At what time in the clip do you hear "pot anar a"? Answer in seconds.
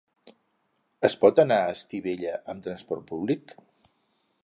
1.25-1.75